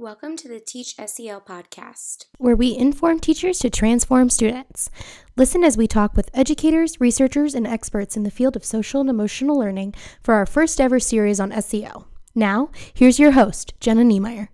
[0.00, 4.88] Welcome to the Teach SEL podcast, where we inform teachers to transform students.
[5.36, 9.10] Listen as we talk with educators, researchers, and experts in the field of social and
[9.10, 9.92] emotional learning
[10.22, 12.08] for our first ever series on SEL.
[12.34, 14.48] Now, here's your host, Jenna Niemeyer.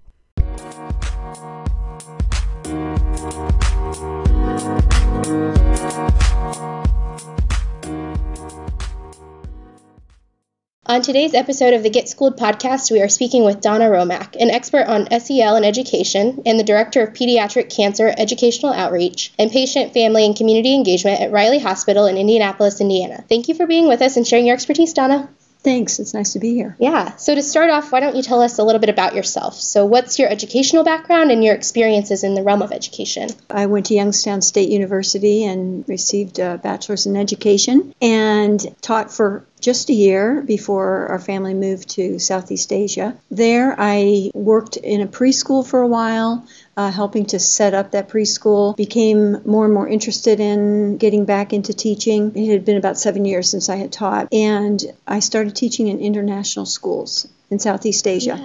[10.88, 14.50] On today's episode of the Get Schooled podcast, we are speaking with Donna Romack, an
[14.50, 19.92] expert on SEL and education and the director of pediatric cancer educational outreach and patient,
[19.94, 23.24] family, and community engagement at Riley Hospital in Indianapolis, Indiana.
[23.28, 25.28] Thank you for being with us and sharing your expertise, Donna.
[25.66, 25.98] Thanks.
[25.98, 26.76] It's nice to be here.
[26.78, 27.16] Yeah.
[27.16, 29.54] So, to start off, why don't you tell us a little bit about yourself?
[29.54, 33.30] So, what's your educational background and your experiences in the realm of education?
[33.50, 39.44] I went to Youngstown State University and received a bachelor's in education and taught for
[39.60, 43.16] just a year before our family moved to Southeast Asia.
[43.30, 46.46] There, I worked in a preschool for a while,
[46.76, 48.76] uh, helping to set up that preschool.
[48.76, 52.32] Became more and more interested in getting back into teaching.
[52.36, 56.00] It had been about seven years since I had taught, and I started teaching in
[56.00, 58.44] international schools in Southeast Asia.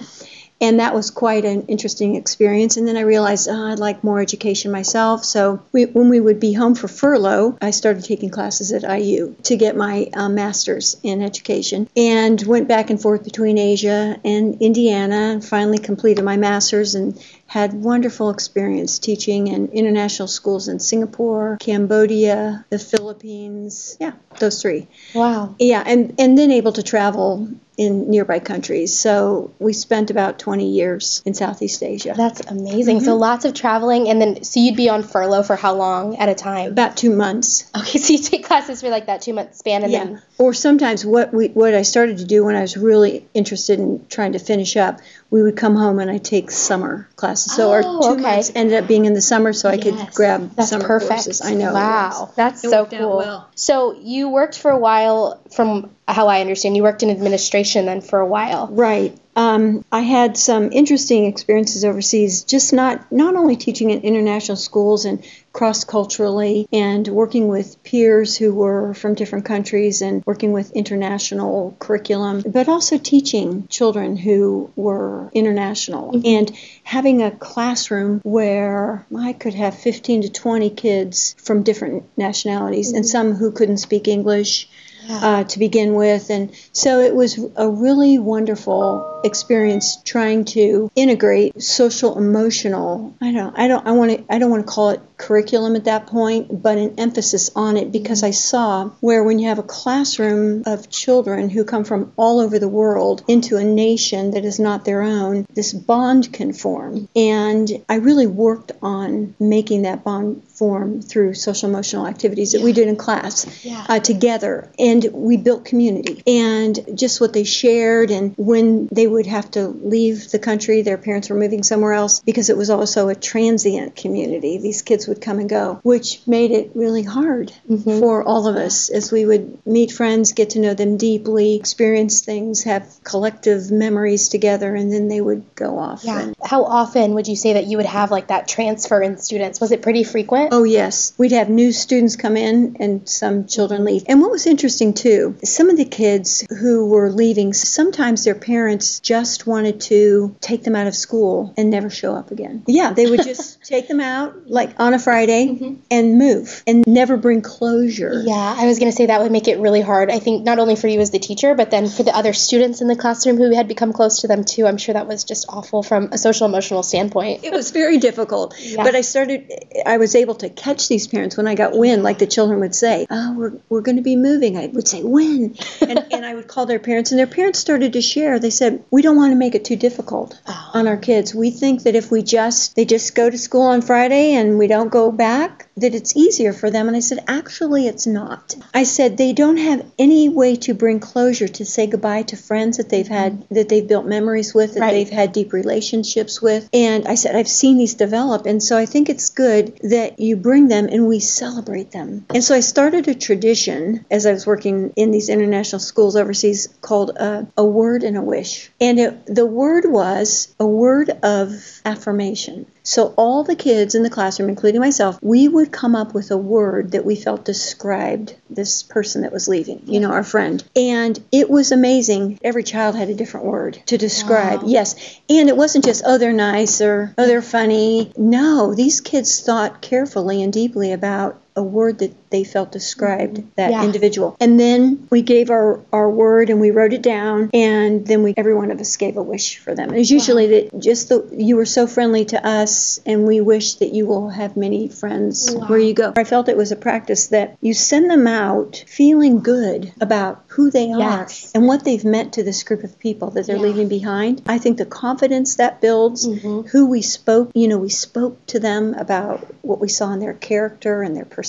[0.61, 2.77] And that was quite an interesting experience.
[2.77, 5.25] And then I realized oh, I'd like more education myself.
[5.25, 9.35] So we, when we would be home for furlough, I started taking classes at IU
[9.43, 14.61] to get my uh, master's in education, and went back and forth between Asia and
[14.61, 20.79] Indiana, and finally completed my master's and had wonderful experience teaching in international schools in
[20.79, 23.97] Singapore, Cambodia, the Philippines.
[23.99, 24.87] Yeah, those three.
[25.13, 25.55] Wow.
[25.59, 27.49] Yeah, and and then able to travel
[27.81, 28.95] in nearby countries.
[28.95, 32.13] So we spent about 20 years in Southeast Asia.
[32.15, 32.97] That's amazing.
[32.97, 33.05] Mm-hmm.
[33.05, 36.29] So lots of traveling, and then so you'd be on furlough for how long at
[36.29, 36.73] a time?
[36.73, 37.71] About two months.
[37.75, 40.03] Okay, so you take classes for like that two month span, and yeah.
[40.03, 43.79] then or sometimes what we what I started to do when I was really interested
[43.79, 44.99] in trying to finish up,
[45.31, 47.55] we would come home and I take summer classes.
[47.55, 48.21] So oh, our two okay.
[48.21, 49.83] months ended up being in the summer, so I yes.
[49.83, 51.09] could grab That's summer perfect.
[51.09, 51.41] courses.
[51.41, 51.73] I know.
[51.73, 53.17] Wow, that's it so worked out cool.
[53.17, 53.49] well.
[53.55, 58.01] So you worked for a while, from how I understand, you worked in administration then
[58.01, 58.67] for a while.
[58.67, 59.17] Right.
[59.33, 65.05] Um, I had some interesting experiences overseas, just not not only teaching in international schools
[65.05, 65.23] and
[65.53, 71.75] cross culturally and working with peers who were from different countries and working with international
[71.79, 76.25] curriculum, but also teaching children who were international Mm-hmm.
[76.25, 76.51] and
[76.83, 83.05] having a classroom where I could have 15 to 20 kids from different nationalities and
[83.05, 84.67] some who couldn't speak English
[85.09, 86.29] uh, to begin with.
[86.29, 93.15] And so it was a really wonderful experience trying to integrate social emotional.
[93.21, 93.57] I don't.
[93.57, 93.85] I don't.
[93.87, 94.33] I want to.
[94.33, 97.91] I don't want to call it curriculum at that point, but an emphasis on it
[97.91, 102.39] because I saw where when you have a classroom of children who come from all
[102.39, 107.07] over the world into a nation that is not their own, this bond can form.
[107.15, 112.65] And I really worked on making that bond form through social emotional activities that Yeah.
[112.65, 113.85] we did in class Yeah.
[113.87, 114.69] uh, together.
[114.79, 118.11] And we built community and just what they shared.
[118.11, 122.19] And when they would have to leave the country, their parents were moving somewhere else
[122.25, 124.57] because it was also a transient community.
[124.57, 127.99] These kids would come and go, which made it really hard Mhm.
[127.99, 132.21] for all of us as we would meet friends, get to know them deeply, experience
[132.21, 136.03] things, have collective memories together, and then they would go off.
[136.03, 136.21] Yeah.
[136.21, 139.59] And- How often would you say that you would have like that transfer in students?
[139.59, 140.49] Was it pretty frequent?
[140.53, 141.11] Oh, yes.
[141.17, 144.03] We'd have new students come in and some children leave.
[144.07, 148.99] And what was interesting, too, some of the kids who were leaving, sometimes their parents
[149.01, 152.63] just wanted to take them out of school and never show up again.
[152.67, 155.75] Yeah, they would just take them out, like on a Friday, mm-hmm.
[155.89, 158.21] and move and never bring closure.
[158.25, 160.09] Yeah, I was going to say that would make it really hard.
[160.09, 162.81] I think not only for you as the teacher, but then for the other students
[162.81, 164.65] in the classroom who had become close to them too.
[164.65, 167.43] I'm sure that was just awful from a social emotional standpoint.
[167.43, 168.55] It was very difficult.
[168.71, 168.83] Yeah.
[168.83, 169.51] But I started,
[169.85, 172.75] I was able to catch these parents when I got wind, like the children would
[172.75, 174.55] say, Oh, we're, we're going to be moving.
[174.55, 175.57] I would say, When?
[175.81, 178.39] and, and I would call their parents, and their parents started to share.
[178.39, 180.71] They said, We don't want to make it too difficult Oh.
[180.75, 181.35] on our kids.
[181.35, 184.67] We think that if we just, they just go to school on Friday and we
[184.67, 186.87] don't go back, that it's easier for them.
[186.87, 188.55] And I said, Actually, it's not.
[188.73, 192.77] I said, They don't have any way to bring closure to say goodbye to friends
[192.77, 194.91] that they've had, that they've built memories with, that Right.
[194.91, 196.69] they've had deep relationships with.
[196.73, 198.45] And I said, I've seen these develop.
[198.45, 202.25] And so I think it's good that you bring them and we celebrate them.
[202.33, 206.67] And so I started a tradition as I was working in these international schools overseas
[206.81, 208.71] called uh, A Word and a Wish.
[208.79, 212.65] And it, the word was a word of affirmation.
[212.83, 216.31] So all the kids in the classroom, including myself, we would would come up with
[216.31, 220.63] a word that we felt described this person that was leaving, you know, our friend.
[220.75, 222.39] And it was amazing.
[222.43, 224.63] Every child had a different word to describe.
[224.63, 224.67] Wow.
[224.67, 225.19] Yes.
[225.29, 228.11] And it wasn't just, oh, they're nice or, oh, they're funny.
[228.17, 233.71] No, these kids thought carefully and deeply about a word that they felt described that
[233.71, 233.83] Yeah.
[233.83, 234.37] individual.
[234.39, 238.33] And then we gave our, our word and we wrote it down and then we
[238.37, 239.93] every one of us gave a wish for them.
[239.93, 243.93] It's usually that just the you were so friendly to us and we wish that
[243.93, 245.67] you will have many friends Wow.
[245.67, 246.13] where you go.
[246.15, 250.71] I felt it was a practice that you send them out feeling good about who
[250.71, 253.61] they are and what they've meant to this group of people that they're Yeah.
[253.63, 254.41] leaving behind.
[254.47, 256.67] I think the confidence that builds, Mhm.
[256.69, 260.33] who we spoke, you know, we spoke to them about what we saw in their
[260.33, 261.40] character and their personality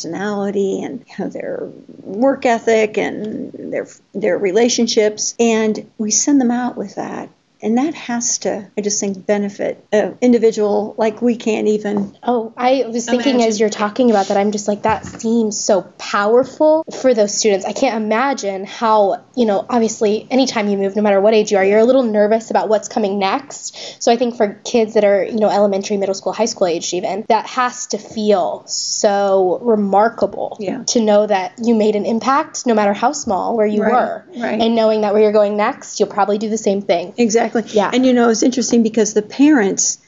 [0.82, 1.68] and you know, their
[2.02, 7.28] work ethic and their their relationships, and we send them out with that.
[7.62, 12.16] And that has to, I just think, benefit an individual like we can't even.
[12.22, 13.48] Oh, I was thinking Imagine.
[13.48, 17.64] as you're talking about that, I'm just like, that seems so powerful for those students.
[17.64, 21.58] I can't imagine how, you know, obviously, anytime you move, no matter what age you
[21.58, 24.02] are, you're a little nervous about what's coming next.
[24.02, 26.92] So I think for kids that are, you know, elementary, middle school, high school age
[26.94, 30.82] even, that has to feel so remarkable Yeah.
[30.88, 34.24] to know that you made an impact, no matter how small, where you Right, were.
[34.38, 34.60] right.
[34.60, 37.14] And knowing that where you're going next, you'll probably do the same thing.
[37.16, 37.51] Exactly.
[37.72, 37.90] Yeah.
[37.92, 39.98] And you know, it's interesting because the parents,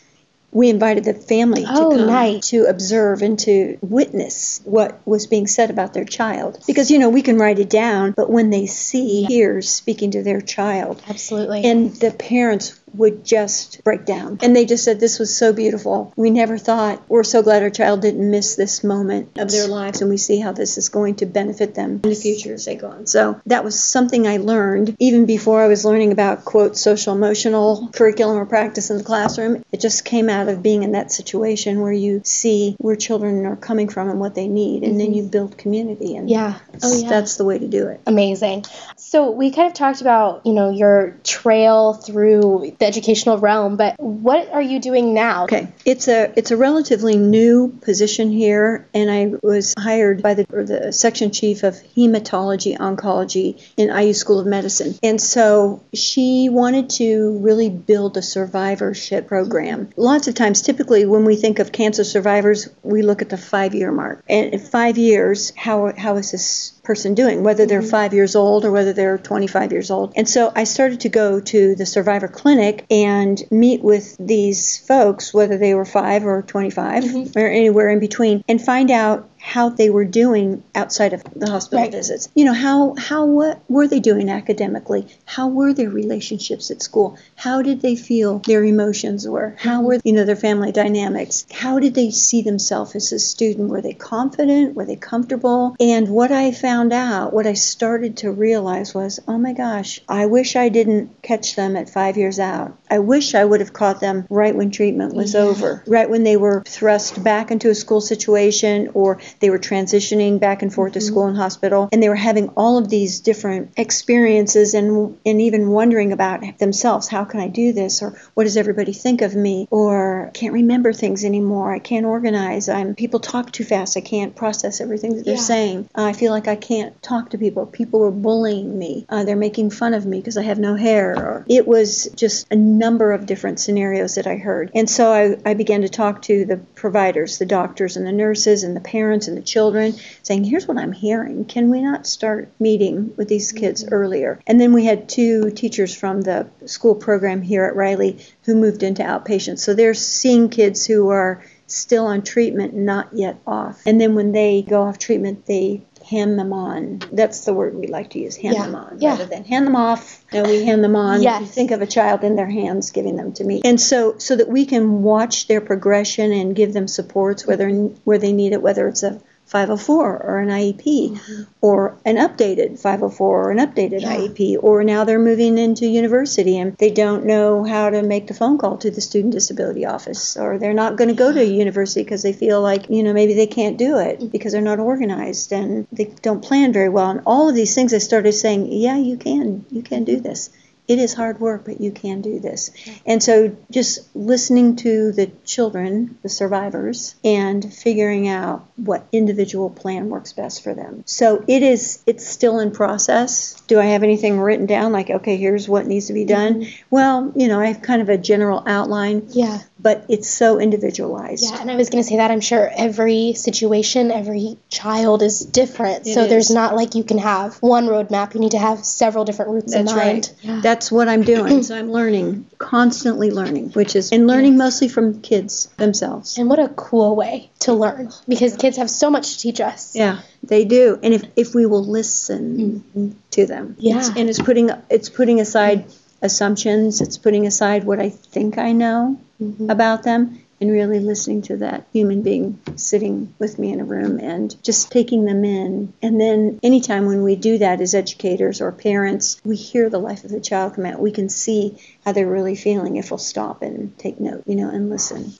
[0.52, 2.49] we invited the family Oh, to come nice.
[2.50, 6.61] to observe and to witness what was being said about their child.
[6.67, 10.23] Because, you know, we can write it down, but when they see peers speaking to
[10.23, 11.64] their child, Absolutely.
[11.64, 14.38] and the parents would just break down.
[14.43, 16.12] And they just said, This was so beautiful.
[16.17, 20.00] We never thought, we're so glad our child didn't miss this moment of their lives,
[20.00, 22.76] and we see how this is going to benefit them in the future as they
[22.76, 23.06] go on.
[23.06, 27.88] So that was something I learned even before I was learning about, quote, social emotional
[27.93, 29.64] curriculum or practice in the classroom.
[29.73, 33.56] It just came out of being in that situation where you see where children are
[33.56, 35.31] coming from and what they need, and then you mm-hmm.
[35.31, 36.17] build community.
[36.17, 36.58] And yeah.
[36.82, 37.08] Oh, yeah.
[37.08, 38.00] that's the way to do it.
[38.06, 38.64] amazing.
[38.96, 43.99] So we kind of talked about, you know, your trail through the educational realm, but
[43.99, 45.45] what are you doing now?
[45.45, 50.45] Okay, it's a it's a relatively new position here, and I was hired by the
[50.45, 56.91] the section chief of hematology oncology in IU School of Medicine, and so she wanted
[56.91, 59.91] to really build a survivorship program.
[59.97, 63.75] Lots of times, typically when we think of cancer survivors, we look at the five
[63.75, 67.91] year mark, and in five years, how how is this person doing, whether they're mm-hmm.
[67.91, 70.13] five years old or whether they're 25 years old.
[70.17, 75.35] And so I started to go to the survivor clinic and meet with these folks,
[75.35, 77.39] whether they were five or 25 mm-hmm.
[77.39, 81.82] or anywhere in between, and find out how they were doing outside of the hospital
[81.82, 81.93] Right.
[81.93, 82.31] visits.
[82.35, 85.06] You know, how how what were they doing academically?
[85.26, 87.19] How were their relationships at school?
[87.37, 89.55] How did they feel their emotions were?
[89.58, 89.87] How mm-hmm.
[89.87, 91.44] were you know their family dynamics?
[91.52, 93.69] How did they see themselves as a student?
[93.69, 94.75] Were they confident?
[94.76, 95.76] Were they comfortable?
[95.79, 100.25] And what I found out, what I started to realize was, oh my gosh, I
[100.25, 102.79] wish I didn't catch them at five years out.
[102.91, 106.38] I wish I would have caught them right when treatment was over, right when they
[106.38, 111.02] were thrust back into a school situation or they were transitioning back and forth to
[111.02, 115.69] school and hospital, and they were having all of these different experiences and and even
[115.69, 117.08] wondering about themselves.
[117.08, 118.02] How can I do this?
[118.02, 119.69] Or what does everybody think of me?
[119.70, 121.75] Or can't remember things anymore.
[121.75, 122.70] I can't organize.
[122.70, 123.99] I'm people talk too fast.
[123.99, 125.41] I can't process everything that they're Yeah.
[125.41, 125.88] saying.
[125.94, 127.67] I feel like I can't talk to people.
[127.67, 129.05] People are bullying me.
[129.11, 131.11] Uh, they're making fun of me because I have no hair.
[131.17, 134.70] Or it was just a number of different scenarios that I heard.
[134.75, 138.65] And so I, I began to talk to the providers, the doctors and the nurses
[138.65, 141.44] and the parents and the children, saying, here's what I'm hearing.
[141.44, 143.94] Can we not start meeting with these kids mm-hmm.
[143.94, 144.41] earlier?
[144.46, 148.82] And then we had two teachers from the school program here at Riley who moved
[148.82, 149.58] into outpatient.
[149.58, 153.82] So they're seeing kids who are still on treatment, not yet off.
[153.86, 157.01] And then when they go off treatment, they hand them on.
[157.13, 158.67] That's the word we like to use, hand Yeah.
[158.67, 159.11] them on, Yeah.
[159.11, 160.25] rather than hand them off.
[160.32, 161.23] No, we hand them on.
[161.23, 161.41] Yes.
[161.41, 164.37] You think of a child in their hands, giving them to me, and so so
[164.37, 168.63] that we can watch their progression and give them supports whether where they need it,
[168.63, 169.20] whether it's a
[169.55, 171.43] 504 or an IEP mm-hmm.
[171.61, 174.17] or an updated 504 or an updated Yeah.
[174.17, 178.34] IEP or now they're moving into university and they don't know how to make the
[178.34, 182.03] phone call to the student disability office or they're not going to go to university
[182.03, 184.27] because they feel like you know maybe they can't do it mm-hmm.
[184.27, 187.11] because they're not organized and they don't plan very well.
[187.11, 190.51] And all of these things I started saying yeah you can you can do this
[190.86, 192.70] it is hard work, but you can do this.
[193.06, 200.10] And so just listening to the children, the survivors, and figuring out what individual plan
[200.10, 201.03] works best for them.
[201.06, 203.60] So it is it's still in process.
[203.62, 206.62] Do I have anything written down like okay, here's what needs to be done?
[206.62, 206.84] Mm-hmm.
[206.91, 209.60] Well, you know, I have kind of a general outline, Yeah.
[209.84, 211.44] But it's so individualized.
[211.44, 215.41] Yeah, and I was going to say that I'm sure every situation, every child is
[215.41, 216.06] different.
[216.06, 218.32] It so there's not like you can have one roadmap.
[218.32, 219.98] You need to have several different routes That's in mind.
[219.98, 220.34] right.
[220.41, 220.60] Yeah.
[220.62, 221.62] That's what I'm doing.
[221.62, 226.38] so I'm learning, constantly learning, which is and learning mostly from kids themselves.
[226.38, 229.94] And what a cool way to learn because kids have so much to teach us.
[229.94, 230.98] Yeah, they do.
[231.03, 233.10] And if, if we will listen mm-hmm.
[233.32, 233.76] to them.
[233.79, 233.98] Yeah.
[233.98, 235.84] It's- and it's putting it's putting aside
[236.25, 239.71] assumptions, it's putting aside what I think I know mm-hmm.
[239.71, 244.19] about them and really listening to that human being sitting with me in a room
[244.19, 245.93] and just taking them in.
[246.01, 250.25] And then anytime when we do that as educators or parents, we hear the life
[250.25, 251.01] of the child come out.
[251.01, 254.71] We can see how they're really feeling if we'll stop and take note, you know,
[254.71, 255.35] and listen.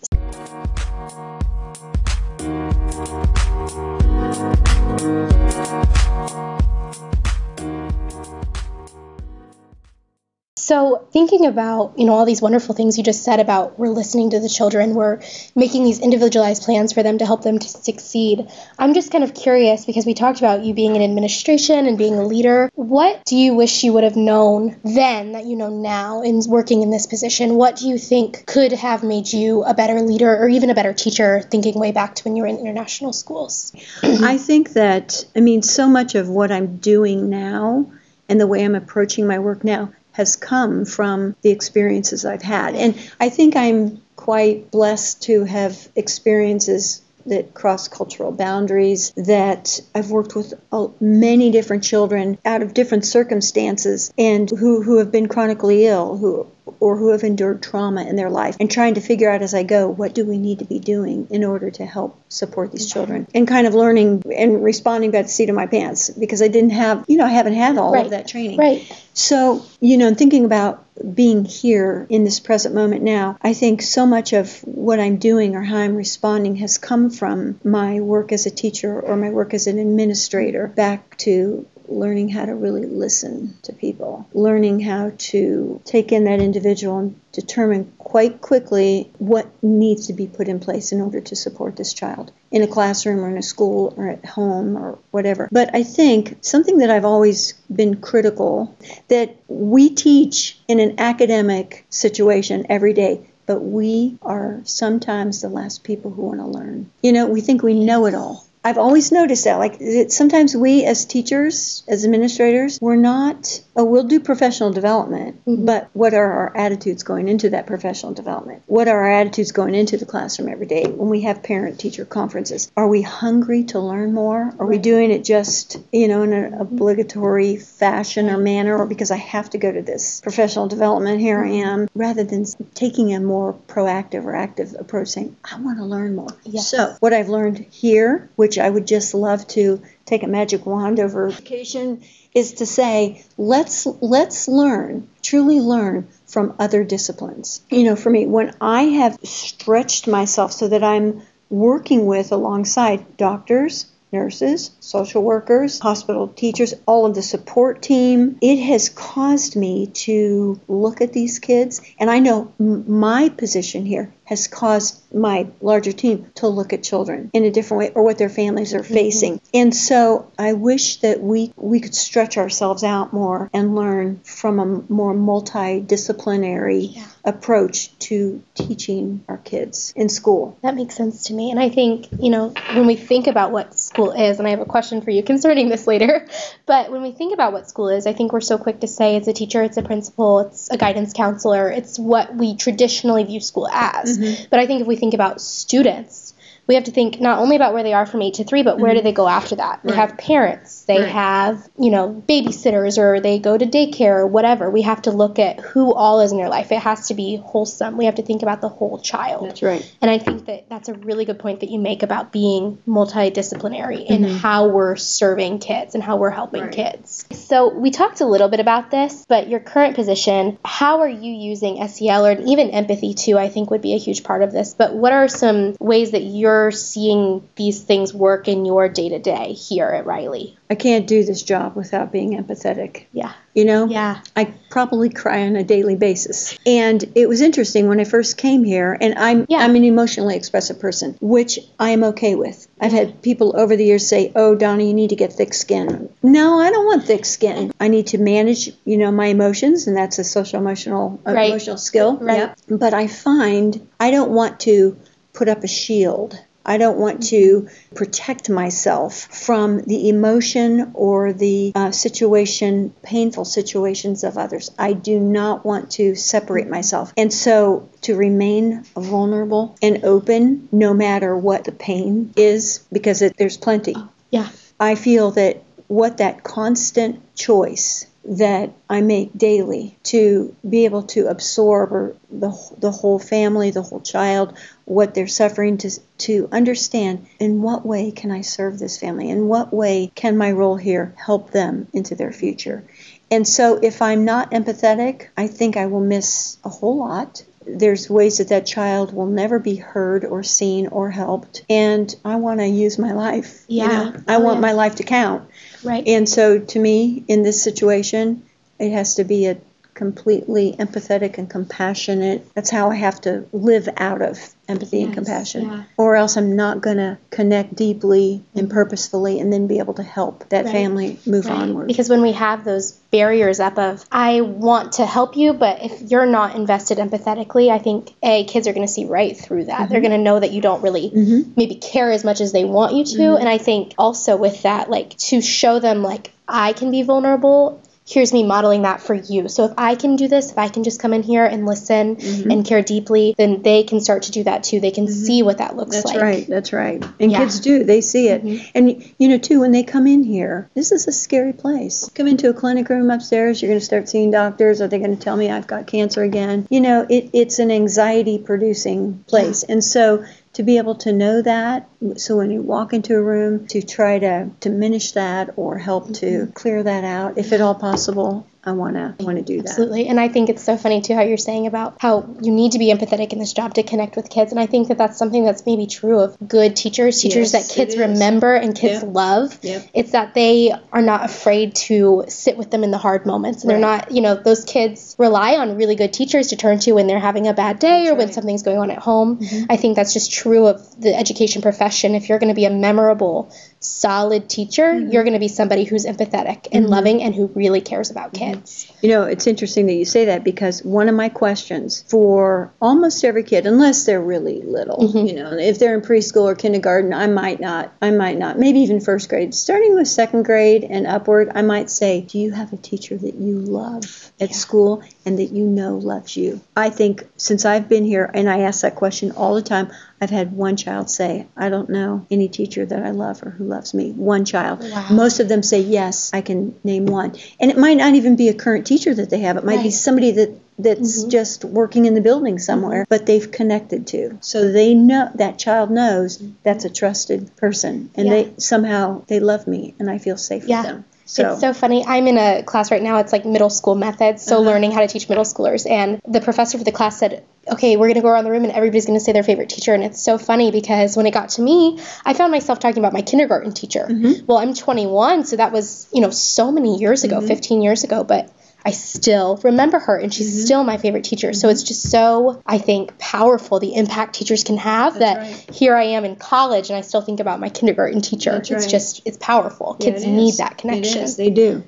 [10.65, 14.31] So, thinking about, you know, all these wonderful things you just said about we're listening
[14.31, 15.21] to the children, we're
[15.55, 18.49] making these individualized plans for them to help them to succeed.
[18.79, 22.15] I'm just kind of curious because we talked about you being in administration and being
[22.15, 22.71] a leader.
[22.77, 26.81] What do you wish you would have known then that you know now in working
[26.81, 27.57] in this position?
[27.57, 30.95] What do you think could have made you a better leader or even a better
[30.95, 33.71] teacher thinking way back to when you were in international schools?
[34.03, 37.93] I think that, I mean, so much of what I'm doing now
[38.31, 42.75] and the way I'm approaching my work now has come from the experiences I've had.
[42.75, 50.11] And I think I'm quite blessed to have experiences that cross cultural boundaries, that I've
[50.11, 55.29] worked with uh, many different children out of different circumstances and who, who have been
[55.29, 56.47] chronically ill, who
[56.85, 59.63] or who have endured trauma in their life and trying to figure out as I
[59.63, 62.93] go what do we need to be doing in order to help support these mm-hmm.
[62.93, 66.49] children and kind of learning and responding by the seat of my pants because I
[66.49, 68.05] didn't have you know I haven't had all Right.
[68.05, 68.83] of that training Right.
[69.15, 74.05] so you know thinking about being here in this present moment now I think so
[74.07, 78.45] much of what I'm doing or how I'm responding has come from my work as
[78.45, 83.57] a teacher or my work as an administrator back to learning how to really listen
[83.63, 90.07] to people, learning how to take in that individual and determine quite quickly what needs
[90.07, 93.29] to be put in place in order to support this child in a classroom or
[93.29, 95.49] in a school or at home or whatever.
[95.51, 98.77] But I think something that I've always been critical
[99.09, 105.85] that we teach in an academic situation every day but we are sometimes the last
[105.85, 106.91] people who want to learn.
[107.03, 108.47] You know, we think we know it all.
[108.65, 109.57] I've always noticed that.
[109.57, 113.61] Like sometimes we, as teachers, as administrators, we're not.
[113.77, 115.67] Oh, we'll do professional development, mm-hmm.
[115.67, 118.63] but what are our attitudes going into that professional development?
[118.67, 122.71] What are our attitudes going into the classroom every day when we have parent-teacher conferences?
[122.77, 124.55] Are we hungry to learn more?
[124.59, 129.11] Are we doing it just, you know, in an obligatory fashion or manner, or because
[129.11, 131.21] I have to go to this professional development?
[131.21, 131.69] Here I mm-hmm.
[131.69, 136.15] am, rather than taking a more proactive or active approach, saying, "I want to learn
[136.15, 136.71] more." Yes.
[136.71, 141.01] So, what I've learned here, which I would just love to take a magic wand
[141.01, 142.03] over education,
[142.35, 147.63] is to say, let's let's learn, truly learn from other disciplines.
[147.71, 153.17] You know, for me, when I have stretched myself so that I'm working with alongside
[153.17, 158.39] doctors, nurses, social workers, hospital teachers, all of the support team.
[158.41, 164.15] It has caused me to look at these kids, and I know my position here
[164.25, 168.19] has caused my larger team to look at children in a different way or what
[168.19, 168.95] their families are mm-hmm.
[168.95, 169.41] facing.
[169.53, 174.59] And so I wish that we we could stretch ourselves out more and learn from
[174.59, 177.05] a more multidisciplinary Yeah.
[177.25, 180.59] approach to teaching our kids in school.
[180.63, 181.51] That makes sense to me.
[181.51, 184.61] And I think, you know, when we think about what school is, and I have
[184.61, 186.27] a question for you concerning this later,
[186.67, 189.17] but when we think about what school is, I think we're so quick to say
[189.17, 193.41] it's a teacher, it's a principal, it's a guidance counselor, it's what we traditionally view
[193.41, 194.14] school as.
[194.19, 194.45] Mm-hmm.
[194.51, 196.35] But I think if we think about students,
[196.67, 198.79] we have to think not only about where they are from 8 to 3, but
[198.79, 199.05] where do mm-hmm.
[199.05, 199.81] they go after that?
[199.85, 199.99] They Right.
[199.99, 201.09] have parents, they Right.
[201.09, 204.71] have, you know, babysitters, or they go to daycare or whatever.
[204.71, 206.73] We have to look at who all is in their life.
[206.73, 207.97] It has to be wholesome.
[207.99, 209.49] We have to think about the whole child.
[209.49, 209.95] That's right.
[210.01, 214.07] And I think that that's a really good point that you make about being multidisciplinary
[214.07, 214.37] in mm-hmm.
[214.37, 216.73] how we're serving kids and how we're helping Right.
[216.73, 217.27] kids.
[217.33, 221.33] So we talked a little bit about this, but your current position, how are you
[221.33, 223.39] using SEL or even empathy too?
[223.39, 224.75] I think would be a huge part of this.
[224.75, 229.09] But what are some ways that you're you're seeing these things work in your day
[229.09, 230.57] to day here at Riley.
[230.71, 233.05] I can't do this job without being empathetic.
[233.13, 233.33] Yeah.
[233.55, 233.87] You know?
[233.87, 234.21] Yeah.
[234.35, 236.57] I probably cry on a daily basis.
[236.67, 239.59] And it was interesting when I first came here, and I'm Yeah.
[239.59, 242.67] I'm an emotionally expressive person, which I am okay with.
[242.81, 246.09] I've had people over the years say, "Oh, Donna, you need to get thick skin."
[246.23, 247.73] No, I don't want thick skin.
[247.81, 251.51] I need to manage, you know, my emotions, and that's a social emotional uh, Right.
[251.51, 252.17] emotional skill.
[252.17, 252.39] Right.
[252.39, 252.59] Yep.
[252.71, 254.97] But I find I don't want to
[255.35, 256.39] put up a shield.
[256.67, 264.25] I don't want to protect myself from the emotion or the uh, situation, painful situations
[264.25, 264.71] of others.
[264.79, 267.13] I do not want to separate myself.
[267.19, 273.37] And so to remain vulnerable and open no matter what the pain is, because it,
[273.37, 273.95] there's plenty.
[274.31, 274.49] Yeah.
[274.81, 281.27] I feel that what that constant choice that I make daily to be able to
[281.27, 287.27] absorb or the the whole family, the whole child, what they're suffering to to understand
[287.39, 289.29] in what way can I serve this family?
[289.29, 292.85] In what way can my role here help them into their future?
[293.31, 298.11] And so if I'm not empathetic, I think I will miss a whole lot there's
[298.11, 302.61] ways that that child will never be heard or seen or helped and i want
[302.61, 303.89] to use my life you Yeah.
[303.89, 304.13] know?
[304.29, 304.61] i Oh, want yeah.
[304.61, 305.49] my life to count
[305.83, 306.07] Right.
[306.07, 308.43] and so to me in this situation
[308.79, 309.57] it has to be a
[309.95, 315.69] completely empathetic and compassionate that's how i have to live out of empathy and compassion
[315.69, 315.85] yeah.
[315.97, 320.03] or else i'm not going to connect deeply and purposefully and then be able to
[320.03, 320.73] help that Right.
[320.73, 321.59] family move Right.
[321.59, 325.85] onward Because when we have those barriers up of, I want to help you, but
[325.85, 329.67] if you're not invested empathetically, I think, A, kids are going to see right through
[329.67, 329.89] that.
[329.89, 330.09] They're mm-hmm.
[330.09, 331.53] going to know that you don't really mm-hmm.
[331.57, 333.19] maybe care as much as they want you to.
[333.19, 333.41] Mm-hmm.
[333.41, 337.81] And I think also with that, like, to show them, like, I can be vulnerable.
[338.07, 339.49] Here's me modeling that for you.
[339.49, 342.19] So if I can do this, if I can just come in here and listen
[342.51, 344.79] and care deeply, then they can start to do that too.
[344.79, 346.15] They can see what that looks That's like.
[346.17, 346.47] That's right.
[346.47, 347.03] That's right.
[347.19, 347.39] And Yeah.
[347.39, 347.45] Mm-hmm.
[347.45, 347.85] kids do.
[347.85, 348.71] They see it.
[348.75, 352.11] And you know, too, when they come in here, this is a scary place.
[352.15, 354.83] Come into a clinic room upstairs, you're going to start seeing doctors.
[354.83, 356.67] Are they going to tell me I've got cancer again?
[356.71, 359.63] You know, it, it's an anxiety producing place.
[359.63, 363.67] And so to be able to know that, so when you walk into a room,
[363.69, 366.53] to try to diminish that or help to Mm-hmm.
[366.53, 369.69] clear that out, if at all possible, I want to want to do that.
[369.71, 370.09] Absolutely.
[370.09, 372.79] And I think it's so funny too how you're saying about how you need to
[372.79, 374.53] be empathetic in this job to connect with kids.
[374.53, 377.75] And I think that that's something that's maybe true of good teachers, teachers Yes, that
[377.75, 379.15] kids remember and kids Yep.
[379.15, 379.59] love.
[379.63, 379.89] Yep.
[379.93, 383.63] It's that they are not afraid to sit with them in the hard moments.
[383.63, 386.93] And they're not, you know, those kids rely on really good teachers to turn to
[386.93, 388.27] when they're having a bad day or when right.
[388.27, 388.33] Mm-hmm.
[388.33, 389.41] something's going on at home.
[389.69, 392.15] I think that's just true of the education profession.
[392.15, 393.53] If you're going to be a memorable,
[393.85, 395.11] solid teacher, Mm-hmm.
[395.13, 398.53] you're going to be somebody who's empathetic and loving and who really cares about Mm-hmm.
[398.55, 398.91] kids.
[399.03, 403.23] You know, it's interesting that you say that because one of my questions for almost
[403.25, 405.27] every kid, unless they're really little, Mm-hmm.
[405.27, 408.81] you know, if they're in preschool or kindergarten, I might not, I might not, maybe
[408.81, 409.55] even first grade.
[409.55, 413.35] Starting with second grade and upward, I might say, Do you have a teacher that
[413.35, 416.61] you love at school and that you know loves you?
[416.77, 419.93] I think since I've been here, and I ask that question all the time,
[420.25, 423.65] I've had one child say, I don't know any teacher that I love or who
[423.65, 424.11] loves me.
[424.13, 424.81] One child.
[424.81, 425.09] Wow.
[425.11, 427.35] Most of them say, Yes, I can name one.
[427.61, 429.91] And it might not even be a current teacher that they have, it might be
[429.91, 431.29] somebody that that's mm-hmm.
[431.29, 432.61] just working in the building mm-hmm.
[432.61, 434.39] somewhere, but they've connected to.
[434.41, 438.33] So they know that child knows that's a trusted person, and Yeah.
[438.33, 440.81] they somehow they love me, and I feel safe Yeah.
[440.81, 441.05] with them.
[441.27, 442.05] So, It's so funny.
[442.07, 443.19] I'm in a class right now.
[443.19, 444.67] It's like middle school methods, so uh-huh.
[444.67, 445.89] learning how to teach middle schoolers.
[445.89, 448.65] And the professor for the class said, "Okay, we're going to go around the room,
[448.65, 451.33] and everybody's going to say their favorite teacher." And it's so funny because when it
[451.33, 454.07] got to me, I found myself talking about my kindergarten teacher.
[454.09, 454.47] Mm-hmm.
[454.47, 457.49] Well, I'm 21, so that was you know so many years ago, mm-hmm.
[457.49, 458.51] 15 years ago, but.
[458.87, 460.65] I still remember her, and she's mm-hmm.
[460.65, 461.53] still my favorite teacher.
[461.53, 461.89] So it's mm-hmm.
[461.89, 465.75] just so, I think, powerful the impact teachers can have that right.
[465.75, 468.53] here I am in college, and I still think about my kindergarten teacher.
[468.53, 468.91] That's it's right.
[468.91, 469.97] just, it's powerful.
[470.01, 471.21] Yeah, Kids it need that connection.
[471.21, 471.37] It is.
[471.37, 471.83] They do.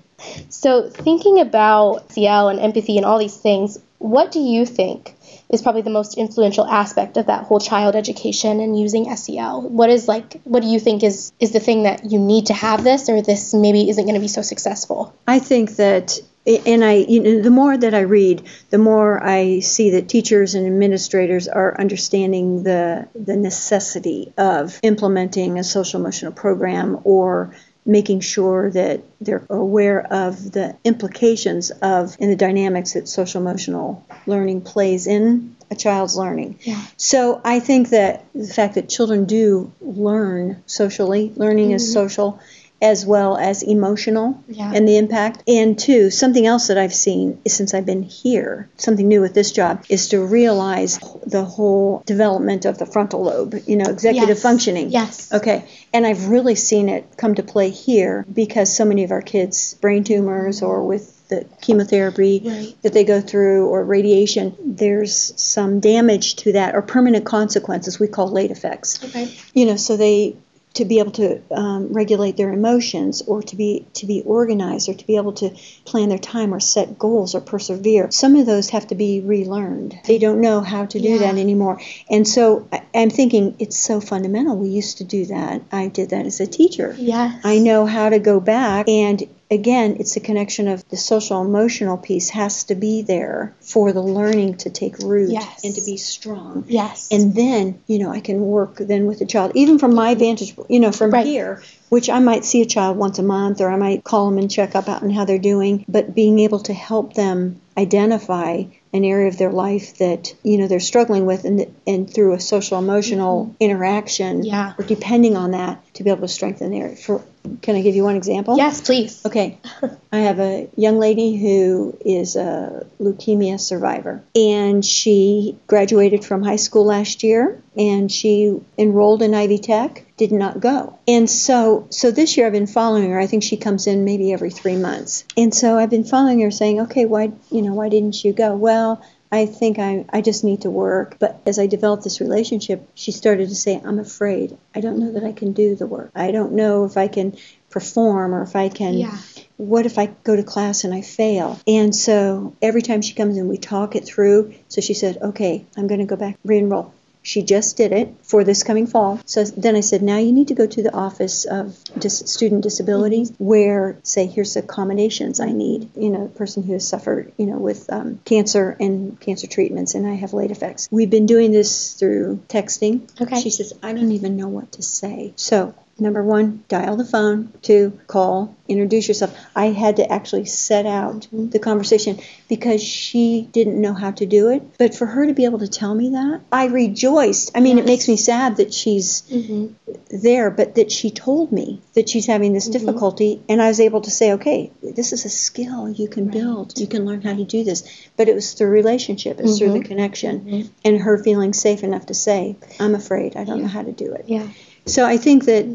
[0.49, 5.15] So, thinking about SEL and empathy and all these things, what do you think
[5.49, 9.63] is probably the most influential aspect of that whole child education and using SEL?
[9.63, 12.55] What is like, what do you think is is the thing that you need to
[12.55, 15.15] have this, or this maybe isn't going to be so successful?
[15.27, 19.61] I think that, and I, you know, the more that I read, the more I
[19.61, 26.33] see that teachers and administrators are understanding the the necessity of implementing a social emotional
[26.33, 27.55] program or
[27.87, 34.05] making sure that they're aware of the implications of and the dynamics that social emotional
[34.27, 36.59] learning plays in a child's learning.
[36.63, 36.85] Yeah.
[36.97, 41.93] So I think that the fact that children do learn socially, learning is mm-hmm.
[41.93, 42.41] social,
[42.83, 44.71] as well as emotional Yeah.
[44.75, 45.43] and the impact.
[45.49, 49.51] And two, something else that I've seen since I've been here, something new with this
[49.53, 54.43] job, is to realize the whole development of the frontal lobe, you know, executive Yes.
[54.43, 54.91] functioning.
[54.91, 55.33] Yes.
[55.33, 55.65] Okay.
[55.95, 59.75] And I've really seen it come to play here because so many of our kids,
[59.81, 62.75] brain tumors or with the chemotherapy Right.
[62.83, 68.07] that they go through or radiation, there's some damage to that or permanent consequences we
[68.07, 69.29] call late effects Okay.
[69.53, 70.37] you know so they
[70.77, 74.95] to be able to um, regulate their emotions or to be to be organized or
[74.95, 75.51] to be able to
[75.85, 79.99] plan their time or set goals or persevere some of those have to be relearned
[80.07, 81.19] they don't know how to do Yeah.
[81.19, 85.63] that anymore and so I, i'm thinking it's so fundamental we used to do that
[85.73, 87.41] i did that as a teacher Yes.
[87.45, 88.89] I know how to go back.
[88.89, 93.93] And again, it's a connection of the social emotional piece has to be there for
[93.93, 95.65] the learning to take root Yes.
[95.65, 96.65] and to be strong.
[96.69, 97.09] Yes.
[97.13, 100.57] And then, you know, I can work then with the child, even from my vantage,
[100.69, 101.27] you know, from Right.
[101.27, 104.39] here, which I might see a child once a month or I might call them
[104.39, 109.05] and check up on how they're doing, but being able to help them identify an
[109.05, 112.79] area of their life that you know they're struggling with and, and through a social
[112.79, 114.45] emotional interaction Mm-hmm.
[114.47, 114.73] Yeah.
[114.79, 117.23] or depending on that to be able to strengthen the area for
[117.61, 119.25] can i give you one example yes, please.
[119.27, 119.59] Okay.
[120.13, 126.57] I have a young lady who is a leukemia survivor, and she graduated from high
[126.57, 130.99] school last year, and she enrolled in Ivy Tech, did not go.
[131.07, 133.19] And so, so this year I've been following her.
[133.19, 135.25] I think she comes in maybe every three months.
[135.37, 138.57] And so I've been following her, saying, okay, why, you know, why didn't you go?
[138.57, 141.19] Well, I think I, I just need to work.
[141.19, 144.57] But as I developed this relationship, she started to say, I'm afraid.
[144.75, 146.11] I don't know that I can do the work.
[146.15, 147.37] I don't know if I can
[147.69, 149.19] perform or if I can Yeah.
[149.59, 151.61] what if I go to class and I fail?
[151.67, 154.55] And so every time she comes in, we talk it through.
[154.69, 156.95] So she said, okay, I'm going to go back, re enroll.
[157.27, 159.21] She just did it for this coming fall.
[159.27, 162.63] So then I said, now you need to go to the Office of Dis- Student
[162.63, 165.91] Disabilities, where say, here's the accommodations I need.
[165.97, 169.97] You know, a person who has suffered, you know, with um, cancer and cancer treatments,
[169.97, 170.89] and I have late effects.
[170.93, 173.11] We've been doing this through texting.
[173.21, 173.41] Okay.
[173.41, 175.33] She says, I don't even know what to say.
[175.35, 177.53] So Number one, dial the phone.
[177.63, 179.37] Two, call, introduce yourself.
[179.55, 184.51] I had to actually set out the conversation because she didn't know how to do
[184.51, 184.63] it.
[184.79, 187.53] But for her to be able to tell me that, I rejoiced.
[187.55, 189.93] I mean, it makes me sad that she's Mm-hmm.
[190.23, 192.87] there, but that she told me that she's having this mm-hmm.
[192.87, 196.79] difficulty, and I was able to say, okay, this is a skill you can build.
[196.79, 197.83] You can learn how to do this.
[198.17, 199.89] But it was through relationship, it's through the mm-hmm.
[199.89, 200.69] connection, mm-hmm.
[200.85, 204.13] and her feeling safe enough to say, I'm afraid, I don't know how to do
[204.13, 204.25] it.
[204.29, 204.49] Yeah.
[204.87, 205.67] So I think that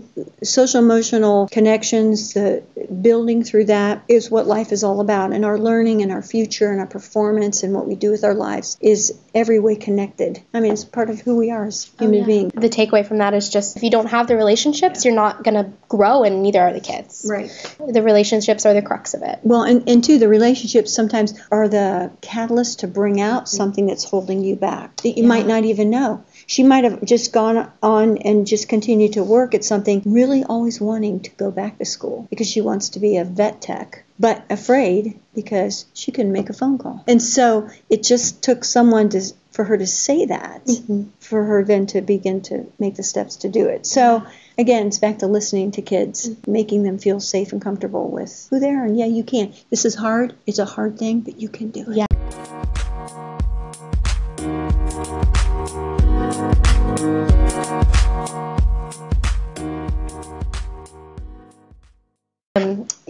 [0.42, 2.64] social emotional connections, the
[3.02, 5.34] building through that is what life is all about.
[5.34, 8.34] And our learning and our future and our performance and what we do with our
[8.34, 10.42] lives is every way connected.
[10.54, 12.26] I mean, it's part of who we are as oh, human Yeah.
[12.26, 12.52] beings.
[12.56, 15.56] The takeaway from that is just if you don't have the relationships, you're not going
[15.56, 17.26] to grow, and neither are the kids.
[17.30, 17.50] Right.
[17.86, 19.40] The relationships are the crux of it.
[19.44, 23.58] Well, and, and two, the relationships sometimes are the catalyst to bring out mm-hmm.
[23.58, 26.24] something that's holding you back that you might not even know.
[26.52, 30.82] She might have just gone on and just continued to work at something, really always
[30.82, 34.44] wanting to go back to school because she wants to be a vet tech, but
[34.50, 37.06] afraid because she couldn't make a phone call.
[37.08, 41.04] And so it just took someone to for her to say that, mm-hmm.
[41.22, 43.86] for her then to begin to make the steps to do it.
[43.86, 44.26] So
[44.58, 46.52] again, it's back to listening to kids, mm-hmm.
[46.52, 48.84] making them feel safe and comfortable with who they are.
[48.84, 49.54] And yeah, you can.
[49.70, 50.36] This is hard.
[50.46, 51.96] It's a hard thing, but you can do it.
[51.96, 52.11] Yeah.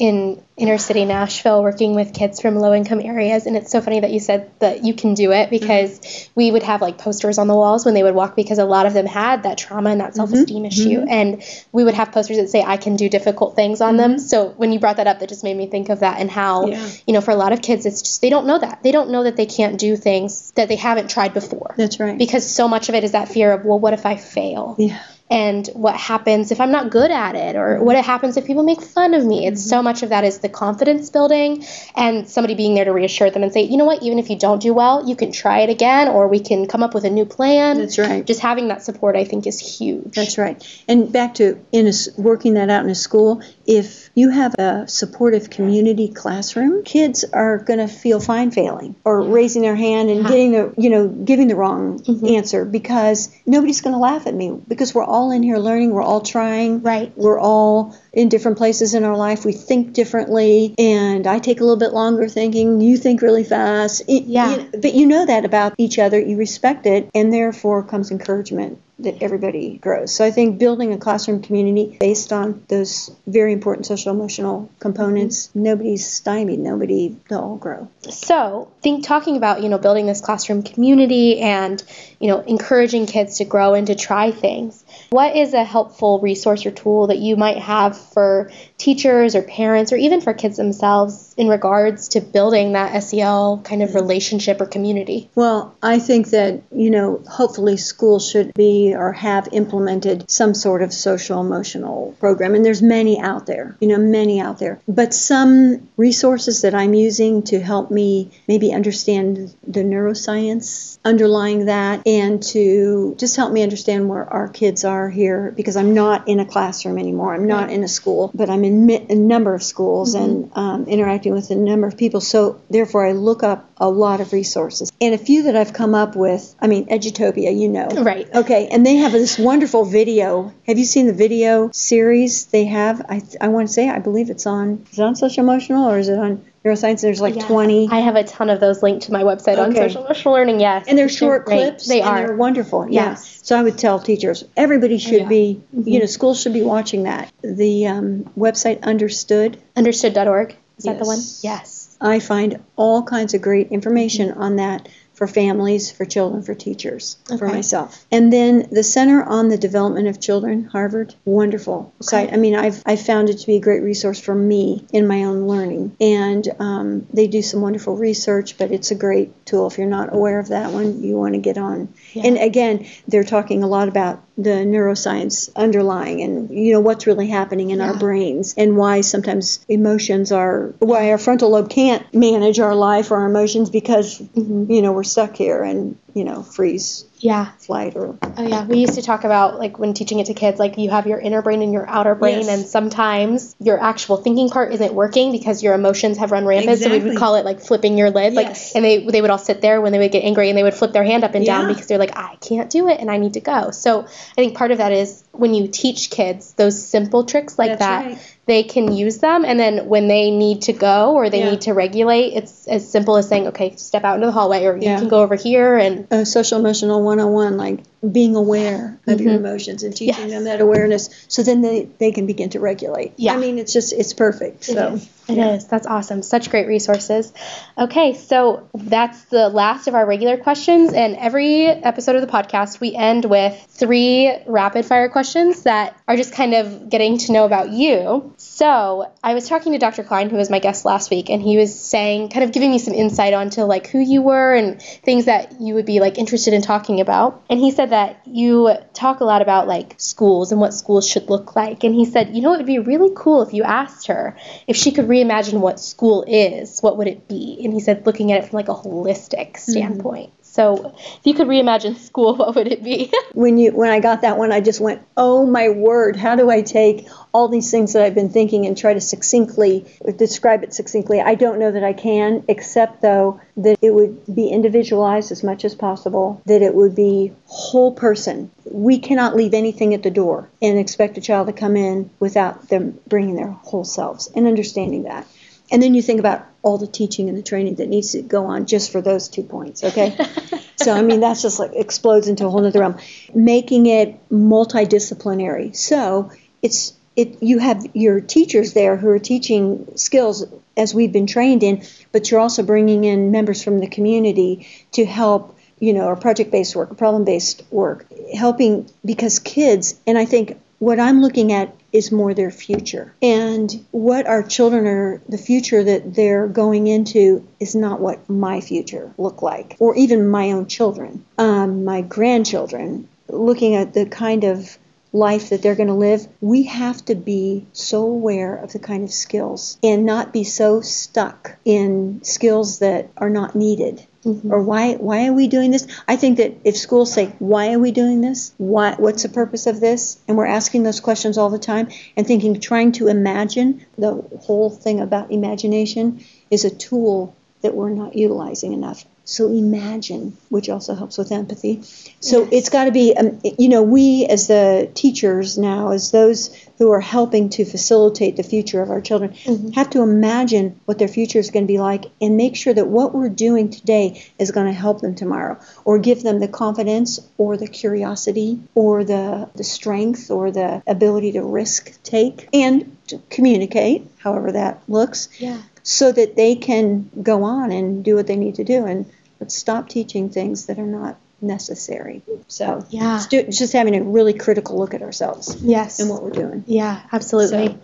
[0.02, 3.46] In inner city Nashville working with kids from low income areas.
[3.46, 6.32] And it's so funny that you said that you can do it because mm-hmm.
[6.34, 8.88] we would have like posters on the walls when they would walk because a lot
[8.88, 10.66] of them had that trauma and that self esteem mm-hmm.
[10.66, 11.02] issue.
[11.02, 11.08] Mm-hmm.
[11.08, 14.18] And we would have posters that say, I can do difficult things on them.
[14.18, 16.66] So when you brought that up, that just made me think of that and how,
[16.66, 16.90] Yeah.
[17.06, 18.82] you know, for a lot of kids, it's just they don't know that.
[18.82, 21.76] They don't know that they can't do things that they haven't tried before.
[21.78, 22.18] That's right.
[22.18, 24.76] Because so much of it is that fear of, well, what if I fail?
[24.80, 25.00] yeah.
[25.32, 27.86] And what happens if I'm not good at it, or mm-hmm.
[27.86, 29.48] what happens if people make fun of me.
[29.48, 29.86] It's so mm-hmm.
[29.86, 31.66] much of that is the confidence building
[31.96, 34.38] and somebody being there to reassure them and say, you know what, even if you
[34.38, 37.10] don't do well, you can try it again, or we can come up with a
[37.10, 37.78] new plan.
[37.78, 38.26] That's right.
[38.26, 40.16] Just having that support, I think, is huge.
[40.16, 40.62] That's right.
[40.88, 44.86] And back to in a, working that out in a school, if you have a
[44.88, 50.28] supportive community classroom, kids are going to feel fine failing or raising their hand and
[50.28, 52.26] getting the, you know, giving the wrong mm-hmm.
[52.26, 56.02] answer because nobody's going to laugh at me because we're all in here learning, we're
[56.02, 56.82] all trying.
[56.82, 57.14] Right.
[57.16, 59.46] We're all in different places in our life.
[59.46, 62.82] We think differently, and I take a little bit longer thinking.
[62.82, 64.02] You think really fast.
[64.08, 64.58] It- Yeah.
[64.58, 66.20] you- but you know that about each other.
[66.20, 70.14] You respect it, and therefore comes encouragement that everybody grows.
[70.14, 75.48] So I think building a classroom community based on those very important social emotional components,
[75.48, 75.64] mm-hmm.
[75.64, 77.90] nobody's stymied, nobody, they'll all grow.
[78.02, 81.84] So think talking about, you know, building this classroom community and,
[82.20, 84.84] you know, encouraging kids to grow and to try things.
[85.10, 88.52] What is a helpful resource or tool that you might have for
[88.82, 93.84] teachers or parents or even for kids themselves in regards to building that SEL kind
[93.84, 95.30] of relationship or community?
[95.36, 100.82] Well, I think that, you know, hopefully schools should be or have implemented some sort
[100.82, 102.56] of social emotional program.
[102.56, 104.82] And there's many out there, you know, many out there.
[104.88, 112.08] But some resources that I'm using to help me maybe understand the neuroscience underlying that
[112.08, 116.40] and to just help me understand where our kids are here because I'm not in
[116.40, 117.36] a classroom anymore.
[117.36, 118.71] I'm not in a school, but I'm in
[119.10, 120.24] a number of schools mm-hmm.
[120.24, 122.22] and um, interacting with a number of people.
[122.22, 125.96] So therefore, I look up a lot of resources and a few that I've come
[125.96, 126.56] up with.
[126.62, 128.34] I mean, Edutopia, you know, right?
[128.34, 130.54] Okay, and they have this wonderful video.
[130.68, 133.02] Have you seen the video series they have?
[133.10, 134.86] I I want to say I believe it's on.
[134.92, 136.46] Is it on social emotional or is it on?
[136.64, 137.02] neuroscience.
[137.02, 137.48] There's like yeah.
[137.48, 137.90] 20.
[137.92, 139.62] I have a ton of those linked to my website okay.
[139.62, 140.60] on social emotional learning.
[140.60, 141.88] Yes, and they're short they're clips.
[141.88, 142.28] They are.
[142.28, 142.88] They're wonderful.
[142.90, 143.38] Yes.
[143.38, 143.42] Yeah.
[143.44, 145.28] So I would tell teachers, everybody should yeah.
[145.28, 145.88] be, mm-hmm.
[145.88, 147.32] you know, schools should be watching that.
[147.42, 149.62] The um, website Understood.
[149.76, 150.56] Understood.org.
[150.82, 150.96] Is yes.
[150.96, 151.20] that the one?
[151.44, 151.98] Yes.
[152.02, 154.42] I find all kinds of great information mm-hmm.
[154.42, 157.38] on that for families, for children, for teachers, okay.
[157.38, 158.04] for myself.
[158.12, 162.02] And then the Center on the Development of Children, Harvard, wonderful okay.
[162.02, 162.34] site.
[162.34, 165.26] I mean, I've I found it to be a great resource for me in my
[165.26, 165.96] own learning.
[166.02, 169.68] And um, they do some wonderful research, but it's a great tool.
[169.68, 171.94] If you're not aware of that one, you want to get on.
[172.14, 172.28] Yeah.
[172.28, 177.28] And again, they're talking a lot about the neuroscience underlying and you know what's really
[177.28, 177.92] happening in yeah.
[177.92, 183.12] our brains and why sometimes emotions are why our frontal lobe can't manage our life
[183.12, 184.72] or our emotions because mm-hmm.
[184.72, 188.80] you know we're stuck here and you know freeze yeah flight or oh yeah we
[188.80, 191.42] used to talk about like when teaching it to kids like you have your inner
[191.42, 192.48] brain and your outer brain yes.
[192.48, 197.00] and sometimes your actual thinking part isn't working because your emotions have run rampant exactly.
[197.00, 198.74] so we would call it like flipping your lid yes.
[198.74, 200.64] like and they they would all sit there when they would get angry and they
[200.64, 201.60] would flip their hand up and yeah.
[201.60, 204.36] down because they're like I can't do it and I need to go so I
[204.36, 208.06] think part of that is when you teach kids those simple tricks like That's that
[208.06, 211.52] right they can use them and then when they need to go or they yeah.
[211.52, 214.76] need to regulate it's as simple as saying okay step out into the hallway or
[214.76, 214.96] yeah.
[214.96, 219.28] you can go over here and uh, social emotional 101 like being aware of mm-hmm.
[219.28, 220.32] your emotions and teaching yes.
[220.32, 223.74] them that awareness so then they, they can begin to regulate yeah i mean it's
[223.74, 225.00] just it's perfect so
[225.32, 225.54] it yeah.
[225.54, 225.68] is.
[225.68, 226.24] That's awesome.
[226.24, 227.32] Such great resources.
[227.78, 230.94] Okay, so that's the last of our regular questions.
[230.94, 236.16] And every episode of the podcast, we end with three rapid fire questions that are
[236.16, 238.34] just kind of getting to know about you.
[238.38, 240.04] So I was talking to Dr.
[240.04, 242.80] Klein, who was my guest last week, and he was saying, kind of giving me
[242.80, 246.54] some insight onto like who you were and things that you would be like interested
[246.54, 247.44] in talking about.
[247.50, 251.30] And he said that you talk a lot about like schools and what schools should
[251.30, 251.84] look like.
[251.84, 254.36] And he said, you know, it would be really cool if you asked her
[254.68, 257.62] if she could reimagine what school is, what would it be?
[257.64, 259.72] And he said, looking at it from like a holistic mm-hmm.
[259.72, 260.34] standpoint.
[260.52, 263.10] So, if you could reimagine school, what would it be?
[263.34, 266.18] when you when I got that one, I just went, "Oh my word!
[266.18, 269.86] How do I take all these things that I've been thinking and try to succinctly
[270.18, 274.50] describe it succinctly?" I don't know that I can, except though that it would be
[274.50, 278.52] individualized as much as possible, that it would be whole person.
[278.70, 282.68] We cannot leave anything at the door and expect a child to come in without
[282.68, 285.26] them bringing their whole selves and understanding that.
[285.72, 288.46] And then you think about all the teaching and the training that needs to go
[288.46, 290.16] on just for those two points, okay?
[290.76, 292.98] so, I mean, that's just like explodes into a whole other realm.
[293.34, 295.76] Making it multidisciplinary.
[295.76, 296.32] So,
[296.62, 300.46] it's it, you have your teachers there who are teaching skills
[300.78, 305.06] as we've been trained in, but you're also bringing in members from the community to
[305.06, 310.26] help, you know, or project based work, problem based work, helping because kids, and I
[310.26, 313.14] think what I'm looking at is more their future.
[313.22, 318.62] And what our children are, the future that they're going into is not what my
[318.62, 323.08] future looked like, or even my own children, um, my grandchildren.
[323.28, 324.78] Looking at the kind of
[325.14, 329.04] life that they're going to live, we have to be so aware of the kind
[329.04, 334.06] of skills and not be so stuck in skills that are not needed.
[334.24, 334.54] Mm-hmm.
[334.54, 335.88] Or why why are we doing this?
[336.08, 338.54] I think that if schools say why are we doing this?
[338.58, 340.20] Why what's the purpose of this?
[340.28, 344.70] And we're asking those questions all the time and thinking trying to imagine the whole
[344.70, 349.06] thing about imagination is a tool that we're not utilizing enough.
[349.32, 351.82] So imagine, which also helps with empathy.
[352.20, 356.54] So it's got to be, um, you know, we as the teachers now, as those
[356.78, 359.34] who are helping to facilitate the future of our children,
[359.74, 362.88] have to imagine what their future is going to be like and make sure that
[362.88, 367.20] what we're doing today is going to help them tomorrow or give them the confidence
[367.38, 373.20] or the curiosity or the, the strength or the ability to risk take and to
[373.30, 375.62] communicate, however that looks Yeah.
[375.84, 379.06] so that they can go on and do what they need to do and
[379.42, 383.20] let's stop teaching things that are not necessary so Yeah.
[383.30, 386.00] just having a really critical look at ourselves Yes.
[386.00, 387.78] and what we're doing Yeah, absolutely.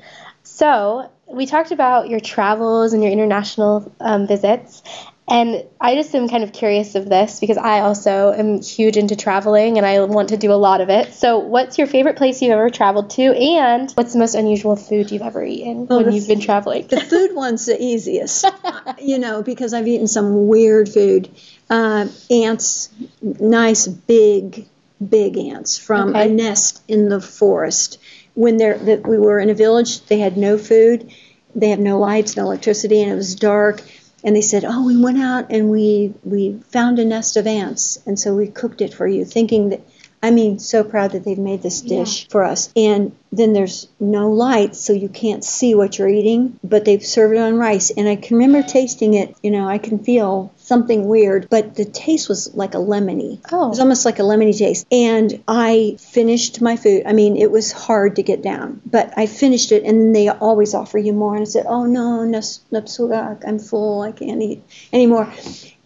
[0.44, 4.82] So, we talked about your travels and your international um, visits.
[5.30, 9.18] And I just am kind of curious of this because I also am huge into
[9.18, 11.14] traveling and I want to do a lot of it.
[11.14, 13.24] So, what's your favorite place you've ever traveled to?
[13.24, 16.88] And what's the most unusual food you've ever eaten Oh, when you've been traveling?
[16.88, 18.46] the food one's the easiest
[19.02, 21.30] you know because i've eaten some weird food
[21.70, 22.90] uh, ants
[23.22, 24.68] nice big
[25.08, 26.26] big ants from Okay.
[26.26, 28.00] a nest in the forest
[28.34, 31.12] when they're that we were in a village they had no food
[31.56, 33.82] they have no lights no electricity and it was dark
[34.28, 37.98] and they said oh we went out and we we found a nest of ants
[38.06, 39.82] and so we cooked it for you thinking that
[40.22, 42.72] I mean, so proud that they've made this dish for us.
[42.76, 47.36] And then there's no light, so you can't see what you're eating, but they've served
[47.36, 47.92] it on rice.
[47.92, 51.86] And I can remember tasting it, you know, I can feel something weird, but the
[51.86, 53.40] taste was like a lemony.
[53.52, 53.68] Oh.
[53.68, 54.86] It was almost like a lemony taste.
[54.92, 57.04] And I finished my food.
[57.06, 60.74] I mean, it was hard to get down, but I finished it, and they always
[60.74, 61.36] offer you more.
[61.36, 65.32] And I said, oh, no, nas- napsugak, I'm full, I can't eat anymore.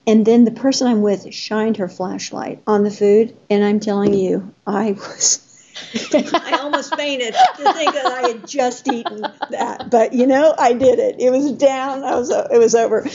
[0.07, 4.15] And then the person I'm with shined her flashlight on the food, and I'm telling
[4.15, 5.47] you, I was.
[6.13, 10.73] I almost fainted to think that I had just eaten that, but you know, I
[10.73, 11.15] did it.
[11.19, 12.03] It was down.
[12.03, 12.29] I was.
[12.29, 13.05] It was over.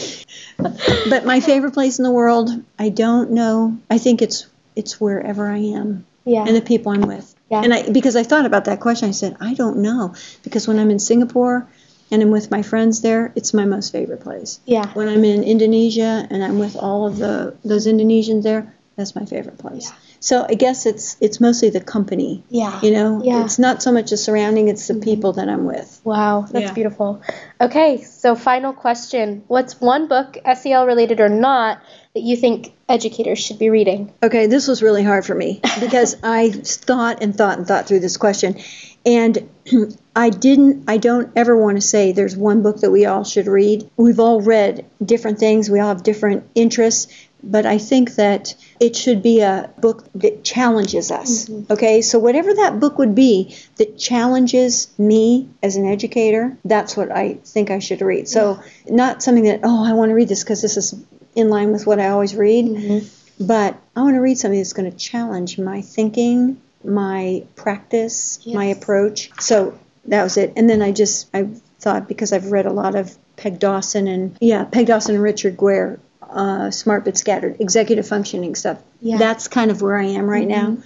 [1.08, 3.78] But my favorite place in the world, I don't know.
[3.90, 6.44] I think it's it's wherever I am Yeah.
[6.46, 7.34] and the people I'm with.
[7.50, 7.62] Yeah.
[7.62, 10.78] And I because I thought about that question, I said I don't know because when
[10.78, 11.66] I'm in Singapore
[12.10, 14.60] and I'm with my friends there, it's my most favorite place.
[14.66, 14.92] Yeah.
[14.94, 19.24] When I'm in Indonesia and I'm with all of the those Indonesians there, that's my
[19.24, 19.92] favorite place.
[20.20, 22.44] So I guess it's it's mostly the company.
[22.48, 22.80] Yeah.
[22.82, 23.44] You know, Yeah.
[23.44, 25.02] it's not so much the surrounding; it's the mm-hmm.
[25.02, 26.00] people that I'm with.
[26.04, 26.72] Wow, that's Yeah.
[26.72, 27.20] beautiful.
[27.60, 29.44] Okay, so final question.
[29.48, 31.78] What's one book, SEL related or not,
[32.14, 34.12] that you think educators should be reading?
[34.22, 38.00] Okay, this was really hard for me because I thought and thought and thought through
[38.00, 38.56] this question.
[39.04, 39.48] And
[40.16, 43.46] I didn't, I don't ever want to say there's one book that we all should
[43.46, 43.88] read.
[43.96, 47.06] We've all read different things, we all have different interests,
[47.42, 51.46] but I think that it should be a book that challenges us.
[51.46, 51.72] Mm-hmm.
[51.72, 57.10] Okay, so whatever that book would be that challenges me as an educator, that's what
[57.10, 58.28] I think I should read.
[58.28, 60.94] So, not something that, oh, I want to read this because this is
[61.34, 62.66] in line with what I always read.
[62.66, 63.44] Mm-hmm.
[63.46, 68.66] But I want to read something that's going to challenge my thinking, my practice, my
[68.66, 69.30] approach.
[69.40, 70.54] So that was it.
[70.56, 74.36] And then I just I thought because I've read a lot of Peg Dawson and
[74.40, 75.98] yeah, Peg Dawson and Richard Guare,
[76.30, 78.82] uh, Smart but Scattered, executive functioning stuff.
[79.00, 79.18] Yeah.
[79.18, 80.78] That's kind of where I am right now.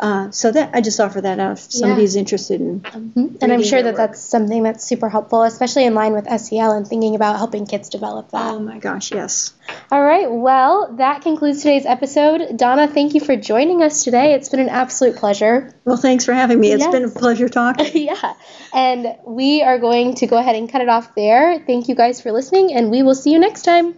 [0.00, 2.84] Uh, so that I just offer that out if somebody's interested in.
[3.42, 3.96] And I'm sure that work.
[3.96, 7.88] that's something that's super helpful, especially in line with SEL and thinking about helping kids
[7.88, 8.54] develop that.
[8.54, 9.54] Oh my gosh, yes.
[9.90, 12.56] All right, well, that concludes today's episode.
[12.56, 14.34] Donna, thank you for joining us today.
[14.34, 15.74] It's been an absolute pleasure.
[15.84, 16.70] Well, thanks for having me.
[16.70, 16.92] It's Yes.
[16.92, 17.90] been a pleasure talking.
[17.94, 18.34] yeah,
[18.72, 21.58] and we are going to go ahead and cut it off there.
[21.66, 23.96] Thank you guys for listening, and we will see you next time.